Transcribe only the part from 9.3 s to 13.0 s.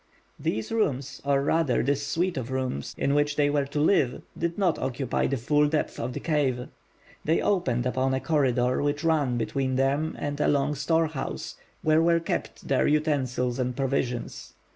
between them and a long storehouse, where were kept their